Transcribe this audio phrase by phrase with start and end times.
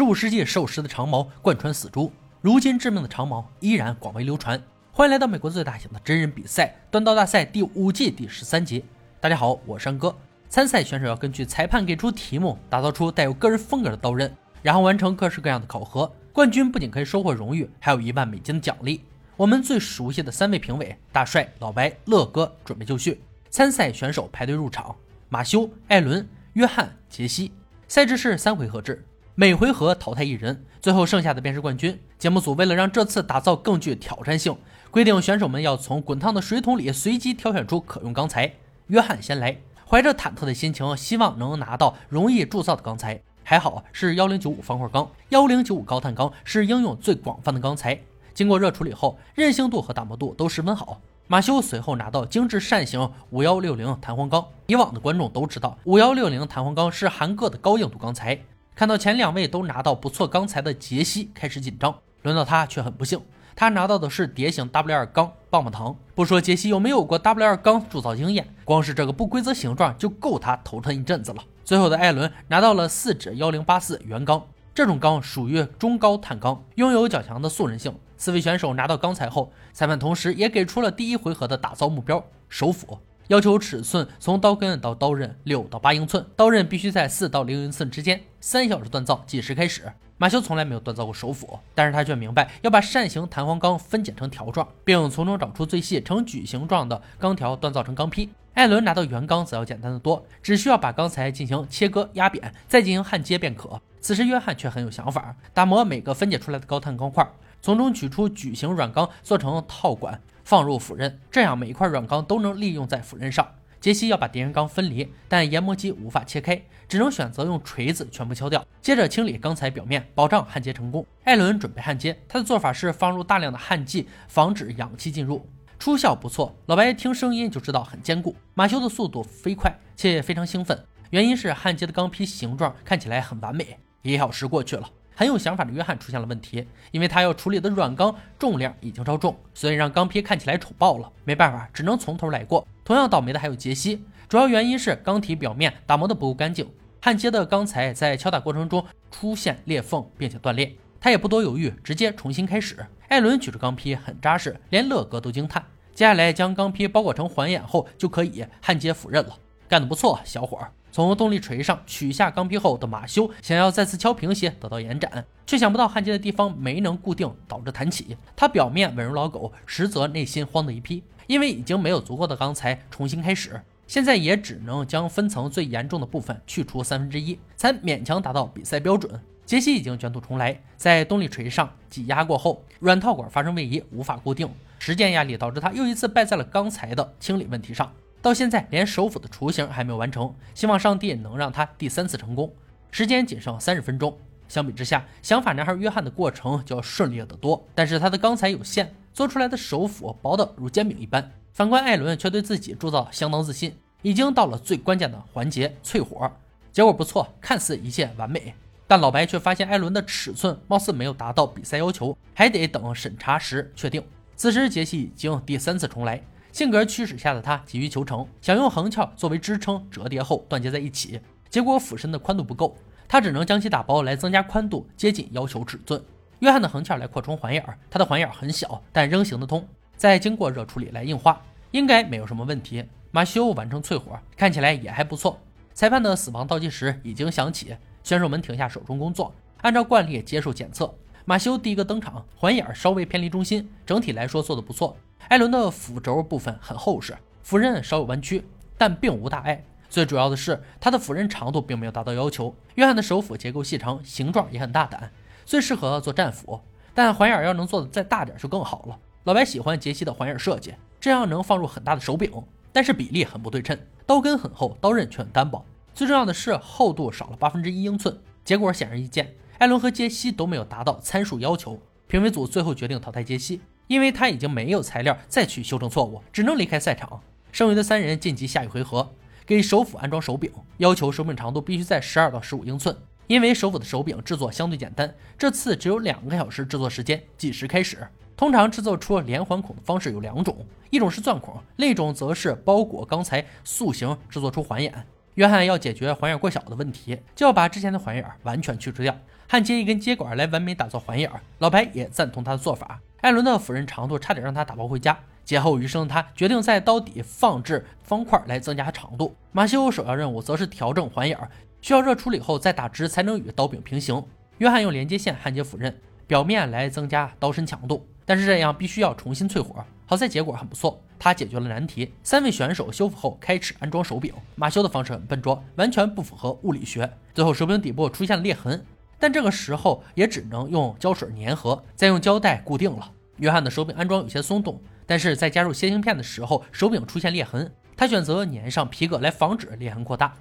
[0.00, 2.10] 十五世纪授时的长矛贯穿死猪，
[2.40, 4.58] 如今致命的长矛依然广为流传。
[4.92, 8.82] 欢迎来到美国最大型的真人比赛——断刀大赛第五季第十三集。
[9.20, 10.16] 大家好，我是山哥。
[10.48, 16.10] 参赛选手要根据裁判给出题目，打造出带有个人风格的刀刃，然后完成各式各样的考核。
[16.32, 19.04] 冠军不仅可以收获荣誉，还有一万美金的奖励。
[19.36, 23.20] 我们最熟悉的三位评委大帅、老白、乐哥准备就绪。
[23.50, 24.96] 参赛选手排队入场：
[25.28, 27.52] 马修、艾伦、约翰、杰西。
[27.86, 29.04] 赛制是三回合制。
[29.40, 31.98] 每回合淘汰一人，最后剩下的便是冠军。
[32.18, 34.54] 节目组为了让这次打造更具挑战性，
[34.90, 38.52] 规定选手们要从滚烫的水桶里随机挑选出可用钢材。
[38.88, 39.56] 约翰先来，
[39.88, 43.18] 怀着忐忑的心情，希望能拿到容易铸造的钢材。
[43.42, 47.98] 还好是幺零九五方块钢，幺零九五高碳钢是应用最广泛的钢材，
[48.34, 51.00] 经过热处理后，韧性度和打磨度都十分好。
[51.28, 54.44] 马修随后拿到精致扇形五幺六零弹簧钢。
[54.66, 58.38] 以往的观众都知道，五幺六零弹簧钢是韩铬的高硬度钢材。
[58.74, 63.20] 看到前两位都拿到不错钢材的杰西开始紧张，轮到他却很不幸，
[63.54, 65.94] 他拿到的是蝶形 W 二钢棒棒糖。
[66.14, 71.44] 不说杰西有没有过 W 二钢铸造经验，光是这个不规则形状就够他头疼一阵子了。
[71.62, 74.42] 最后的艾伦拿到了四指幺零八四圆钢，
[74.74, 77.94] 这种钢属于中高碳钢，拥有较强的速韧性。
[78.16, 82.98] 四位选手拿到钢材后，裁判同时也给出了第一回合的打造目标——手斧。
[83.30, 88.20] 要求尺寸从刀根到刀刃六到八英寸，刀刃必须在四到零英寸之间。
[88.40, 89.84] 三小时锻造计时开始。
[90.18, 98.28] 马修从来没有锻造过手斧，但是他却明白要把扇形弹簧钢分解成条状，并从中找出最细呈矩形状的钢条锻造成钢坯。
[98.54, 103.80] 艾伦拿到圆钢则要简单的多，只需要把钢材进行切割压扁，再进行焊接便可。
[104.00, 107.24] 此时约翰却很有想法，打磨每个分解出来的高碳钢块，
[107.62, 110.20] 从中取出矩形软钢做成套管。
[110.50, 113.46] 放入斧刃，这样每一块软钢都能利用在斧刃上。
[113.80, 118.66] 杰西要把敌人钢分离，但研磨机无法切开，只能选择用锤子全部敲掉。
[118.82, 121.06] 接着清理钢材表面，保障焊接成功。
[121.22, 125.48] 艾伦准备焊接，他的做法是放入大量的焊剂，防止氧气进入，
[125.78, 126.52] 出效不错。
[126.66, 128.34] 老白听声音就知道很坚固。
[128.54, 130.76] 马修的速度飞快，且非常兴奋，
[131.10, 133.78] 原因是焊接的钢坯形状看起来很完美。
[134.02, 134.90] 一小时过去了。
[135.20, 141.12] 很有想法的约翰出现了问题，因为他要处理的软钢重量已经超重，所以让钢坯看起来丑爆了。
[141.26, 142.66] 没办法，只能从头来过。
[142.82, 146.66] 同样倒霉的还有杰西，主要原因是钢体表面打磨的不够干净，
[147.02, 150.74] 焊接的钢材在敲打过程中出现裂缝并且断裂。
[150.98, 152.78] 他也不多犹豫，直接重新开始。
[153.08, 155.62] 艾伦举着钢坯很扎实，连乐哥都惊叹。
[155.94, 159.36] 接下来将钢坯包裹成环眼后，就可以焊接斧刃了。
[159.68, 160.72] 干得不错，小伙儿。
[160.92, 168.16] 从动力锤上取下钢坯后的马修想要再次敲平些，得到延展，却想不到焊接的地方没能固定，导致弹起。
[168.34, 179.20] 他表面稳如老狗，实则内心慌得一批，因为已经没有足够的钢材重新开始，现在也只能将分层最严重的部分去除三分之一，才勉强达到比赛标准。
[179.46, 187.92] 杰西已经卷土重来，在动力锤上挤压过后，软套管发生位移，无法固定，时间压力导致他又一次败在了钢材的清理问题上。
[188.22, 192.52] 到现在连手斧的雏形还没有完成，希望上帝能让他第三次成功。
[192.90, 197.66] 时间仅剩三十分钟，相比之下，想法男孩约翰的过程就要顺利得多。
[197.74, 201.32] 但是他的钢材有限，做出来的手斧薄得如煎饼一般。
[201.52, 206.30] 反观艾伦却对自己铸造相当自信，已经到了最关键的环节——淬火。
[206.72, 208.54] 结果不错，看似一切完美，
[208.86, 214.02] 但老白却发现艾伦的尺寸貌似没有达到比赛要求，还得等审查时确定。
[214.36, 216.22] 此时杰西已经第三次重来。
[216.52, 222.76] 性格驱使下的他急于求成，想用横翘作为支撑折叠后断接在一起，结果俯身的宽度不够，
[223.08, 226.02] 他只能将其打包来增加宽度，接近要求尺寸。
[226.40, 229.66] 约翰的横翘来扩充环眼儿，他的环眼很小，但仍行得通。
[229.96, 232.84] 再经过热处理来硬化，应该没有什么问题。
[233.10, 235.38] 马修完成淬火，看起来也还不错。
[235.74, 240.92] 裁判的死亡倒计时已经响起，选手们停下手中工作，按照惯例接受检测。
[241.26, 244.96] 马修第一个登场，环眼稍微偏离中心，整体来说做得不错。
[245.28, 248.44] 艾伦的斧轴部分很厚实，斧刃稍有弯曲，
[248.76, 249.64] 但并无大碍。
[249.88, 252.54] 最主要的是，他的斧刃长度并没有达到要求。
[252.74, 255.12] 约翰的手斧结构细长，形状也很大胆，
[255.44, 256.60] 最适合做战斧。
[256.94, 258.98] 但环眼要能做的再大点就更好了。
[259.24, 262.30] 老白喜欢杰西的环眼设计，这样能放入很大的手柄，
[262.72, 265.64] 但是比例很不对称，刀根很厚，刀刃却很单薄。
[265.94, 268.18] 最重要的是厚度少了八分之一英寸。
[268.44, 271.78] 结果显而易见，艾伦和杰西都没有达到参数要求。
[272.06, 273.60] 评委组最后决定淘汰杰西。
[273.90, 277.20] 因为他已经没有材料再去修正错误，只能离开赛场。
[277.50, 279.12] 剩余的三人晋级下一回合，
[279.44, 282.96] 给手斧安装手柄，要求手柄长度必须在十二到十五英寸。
[283.26, 288.06] 因为手斧的手柄制作相对简单，这次只有两个小时制作时间，计时开始。
[288.36, 295.04] 通常制作出连环孔的方式有两种，一种是钻孔，另一种则是包裹钢材塑形制作出环眼。
[295.34, 299.16] 约翰要解决环眼过小的问题，就要把之前的环眼完全去除掉，
[299.48, 303.00] 焊接一根接管来完美打造环眼，老白也赞同他的做法。
[303.20, 305.18] 艾伦的斧刃长度差点让他打包回家。
[305.42, 309.34] 劫后余生的他决定在刀底放置方块来增加长度。
[309.50, 311.36] 马修首要任务则是调整环眼，
[311.80, 314.24] 需要热处理后再打直才能与刀柄平行。
[314.58, 319.84] 约翰用连接线焊接斧刃表面来增加刀身强度，但是这样必须要重新淬火。
[320.06, 322.12] 好在结果很不错，他解决了难题。
[322.24, 324.32] 三位选手修复后开始安装手柄。
[324.56, 327.08] 马修的方式很笨拙，完全不符合物理学。
[327.34, 328.82] 最后手柄底部出现了裂痕，
[329.18, 333.12] 但这个时候也只能用胶水粘合，再用胶带固定了。
[333.36, 334.80] 约翰的手柄安装有些松动。
[335.06, 340.34] 但是在加入楔形片的时候，手柄出现裂痕，他选择粘上皮革来防止裂痕扩大。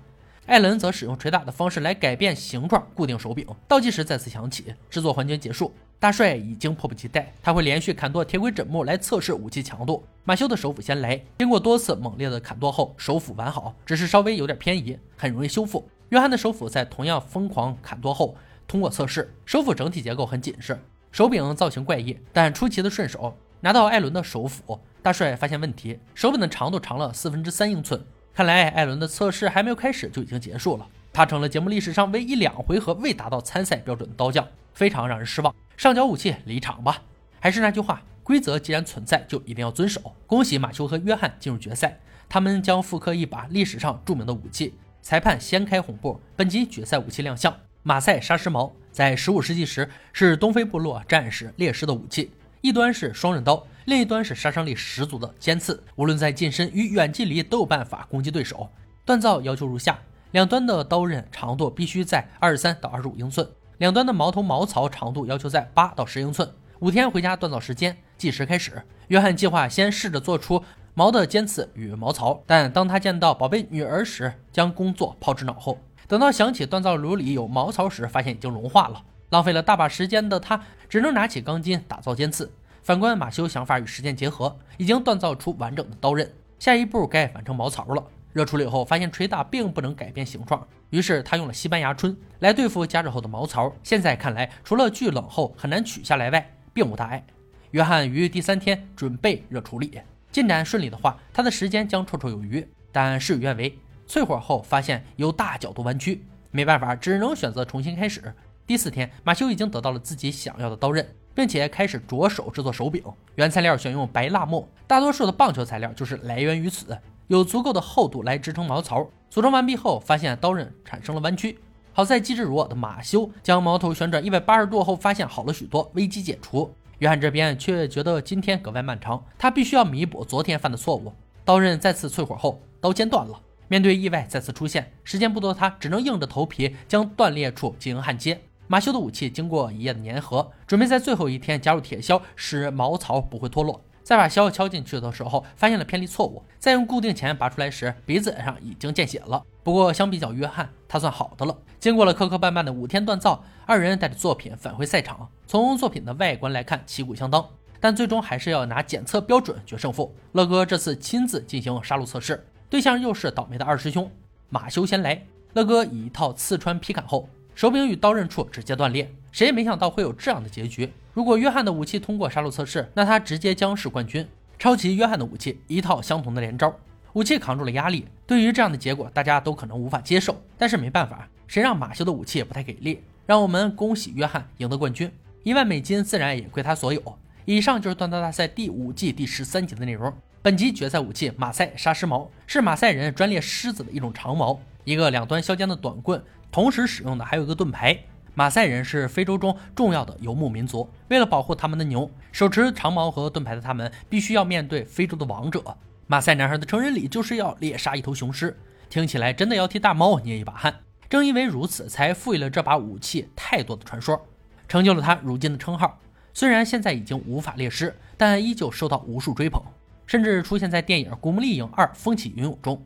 [0.50, 3.46] 艾伦则使用捶打的方式来改变形状，固定手柄。
[3.68, 5.72] 倒计时再次响起，制作环节结束。
[6.00, 10.04] 大帅已经迫不及待，他会连续砍剁铁轨枕木来测试武器强度。
[10.24, 15.88] 马修的手斧先来，经过多次猛烈的砍剁后，手斧完好，只是稍微有点偏移，很容易修复。
[16.10, 18.36] 约翰的手斧在同样疯狂砍剁后
[18.68, 20.75] 通过测试，手斧整体结构很紧实，
[21.12, 23.38] 手柄造型怪异，但出奇的顺手。
[23.62, 28.04] 拿到艾伦的手斧，大帅发现问题，手柄的长度长了四分之三英寸。
[28.40, 35.54] 看来艾伦的测试还没有开始就已经结束了，他成了节目历史上唯一两回合未达到参赛标准的刀匠，非常让人失望。
[35.76, 37.02] 上交武器离场吧。
[37.42, 40.16] 还是那句话，规则既然存在，就一定要遵守。
[40.26, 42.00] 恭喜马修和约翰进入决赛，
[42.30, 44.74] 他们将复刻一把历史上著名的武器。
[45.02, 47.54] 裁判掀开红布，本集决赛武器亮相——
[47.84, 52.32] 马赛沙狮矛，在十五世纪时是东非部落战士猎狮的武器。
[52.62, 58.70] 一端是双刃刀，另一端是杀伤力十足的尖刺，无论在近身与远距离都有办法攻击对手。
[59.04, 59.98] 锻造要求如下：
[60.30, 63.50] 两端的刀刃长度必须在二十三到二十五英寸，
[63.80, 66.48] 两端的矛头矛槽长度要求在八到十英寸。
[66.82, 68.80] 五天回家锻造时间计时开始。
[69.08, 70.64] 约翰计划先试着做出
[70.94, 75.80] 矛的尖刺与矛槽，但当他见到宝贝女儿时，将工作抛之脑后。
[76.08, 79.02] 等到想起锻造炉里有矛槽时，发现已经融化了。
[79.32, 82.52] 浪费了大把时间的他，只能拿起钢筋打造尖刺。
[82.90, 86.28] 反观马修，想法与实践结合，已经锻造出完整的刀刃。
[86.58, 88.04] 下一步该完成毛槽了。
[88.34, 93.72] 热处理后发现锤打并不能改变形状，于是他用了西班牙春来对付加热后的毛槽。
[93.84, 97.24] 现在看来，除了巨冷后很难取下来外，并无大碍。
[97.70, 100.02] 约翰于第三天准备热处理，
[100.32, 102.68] 进展顺利的话，他的时间将绰绰有余。
[102.92, 103.78] 但事与愿违，
[104.08, 108.34] 淬火后发现有大角度弯曲，没办法，只能选择重新开始。
[108.66, 111.08] 第四天，马修已经得到了自己想要的刀刃，
[111.40, 113.02] 并且开始着手制作手柄。
[113.36, 119.08] 原材料选用白蜡木，大多数的棒球材料就是来源于此，有足够的厚度来支撑毛槽。
[119.30, 121.58] 组装完毕后，发现刀刃产生了弯曲。
[121.94, 126.70] 好在机智如我的马修将矛头旋转一百八十度后，发现好了许多，危机解除。
[126.98, 131.14] 约翰这边却觉得今天格外漫长，他必须要弥补昨天犯的错误。
[131.46, 133.40] 刀刃再次淬火后，刀尖断了。
[133.70, 138.42] 面对意外再次出现，时间不多，他只能硬着头皮将断裂处进行焊接。
[138.71, 143.83] 马修的武器经过一夜的粘合，准备在最后一天加入铁销，使矛槽不会脱落。
[144.04, 146.44] 在把销敲进去的时候，发现了偏离错误。
[146.60, 149.44] 在用固定钳拔出来时，鼻子上已经见血了。
[149.63, 151.57] 不过相比较约翰，他算好的了。
[151.80, 155.27] 经过了磕磕绊绊的五天锻造，二人带着作品返回赛场。
[155.48, 157.44] 从作品的外观来看，旗鼓相当，
[157.80, 160.13] 但最终还是要拿检测标准决胜负。
[160.33, 164.12] 乐哥这次亲自进行杀戮测试，对象又是倒霉的二师兄
[164.50, 165.19] 马修先来。
[165.54, 167.27] 乐哥以一套刺穿劈砍后。
[167.60, 170.90] 手柄与刀刃处直接断裂，谁也没想到会有这样的结局。
[171.14, 174.26] 如果约翰的武器通过杀戮测试，那他直接将是冠军。
[174.57, 176.74] 抄袭约翰的武器，一套相同的连招，
[177.12, 178.06] 武器扛住了压力。
[178.26, 180.42] 对于这样的结果，大家都可能无法接受。
[180.57, 183.04] 但是没办法，谁让马修的武器也不太给力。
[183.26, 185.12] 让我们恭喜约翰赢得冠军，
[185.44, 187.04] 一万美金自然也归他所有。
[187.44, 190.14] 以上就是锻造大赛第五季第十三集的内容。
[190.42, 196.24] 本集决赛武器马赛沙狮矛是马赛人专猎狮子的一种长矛，一个两端削尖的短棍。
[196.52, 197.98] 同时使用的还有一个盾牌。
[198.36, 205.62] 马赛人是非洲中重要的游牧民族，为了保护他们的牛，手持长矛和盾牌的他们必须要面对非洲的王者。
[206.08, 208.58] 马赛男孩的成人礼就是要猎杀一头雄狮，
[208.90, 210.74] 听起来真的要替大猫捏一把汗。
[211.10, 214.26] 正因为如此，才赋予了这把武器太多的传说，
[214.68, 216.00] 成就了他如今的称号。
[216.34, 219.62] 虽然现在已经无法猎狮，但依旧受到无数追捧，
[220.06, 222.82] 甚至出现在电影《古墓丽影二：风起云涌》中。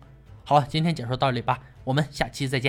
[0.46, 2.62] 好了，今天解说到这里吧，我们下期再见。